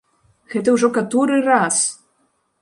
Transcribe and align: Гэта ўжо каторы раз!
Гэта 0.53 0.69
ўжо 0.77 0.89
каторы 0.97 1.37
раз! 1.49 1.77